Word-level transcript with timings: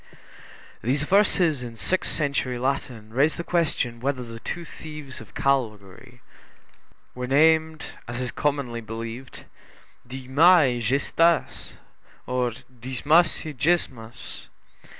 15 0.01 0.19
These 0.81 1.03
verses 1.03 1.61
in 1.61 1.75
sixth 1.75 2.11
century 2.11 2.57
Latin 2.57 3.11
raise 3.13 3.37
the 3.37 3.43
question 3.43 3.99
whether 3.99 4.23
the 4.23 4.39
two 4.39 4.65
thieves 4.65 5.21
of 5.21 5.35
Calvary 5.35 6.21
were 7.13 7.27
named, 7.27 7.83
as 8.07 8.19
is 8.19 8.31
commonly 8.31 8.81
believed, 8.81 9.45
Dismas 10.07 10.63
and 10.71 10.81
Gestas, 10.81 11.73
or 12.25 12.51
Dismas 12.79 13.45
and 13.45 13.59
Gesmas. 13.59 14.47